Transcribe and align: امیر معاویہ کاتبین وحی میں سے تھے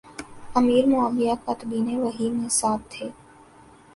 امیر 0.59 0.83
معاویہ 0.91 1.33
کاتبین 1.45 1.87
وحی 2.03 2.27
میں 2.35 2.49
سے 2.59 2.71
تھے 2.91 3.05